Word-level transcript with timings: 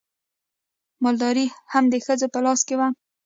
مالداري 1.03 1.45
هم 1.73 1.83
د 1.89 1.95
ښځو 2.05 2.27
په 2.33 2.39
لاس 2.45 2.59
کې 2.67 2.75
وه. 2.79 2.87